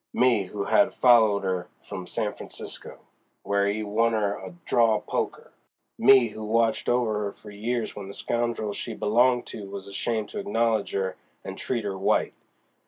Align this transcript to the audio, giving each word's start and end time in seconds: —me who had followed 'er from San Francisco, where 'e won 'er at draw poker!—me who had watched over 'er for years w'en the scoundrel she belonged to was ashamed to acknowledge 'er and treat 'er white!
—me 0.15 0.45
who 0.45 0.63
had 0.63 0.95
followed 0.95 1.45
'er 1.45 1.67
from 1.83 2.07
San 2.07 2.33
Francisco, 2.33 2.97
where 3.43 3.67
'e 3.67 3.83
won 3.83 4.15
'er 4.15 4.39
at 4.41 4.65
draw 4.65 4.99
poker!—me 4.99 6.29
who 6.29 6.41
had 6.41 6.49
watched 6.51 6.89
over 6.89 7.27
'er 7.27 7.31
for 7.31 7.51
years 7.51 7.91
w'en 7.91 8.07
the 8.07 8.13
scoundrel 8.15 8.73
she 8.73 8.95
belonged 8.95 9.45
to 9.45 9.69
was 9.69 9.87
ashamed 9.87 10.27
to 10.27 10.39
acknowledge 10.39 10.95
'er 10.95 11.15
and 11.45 11.55
treat 11.59 11.85
'er 11.85 11.95
white! 11.95 12.33